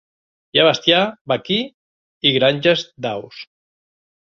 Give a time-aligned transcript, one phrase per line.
[0.55, 1.01] Hi ha bestiar
[1.33, 1.59] vaquí
[2.29, 3.47] i granges d'aus.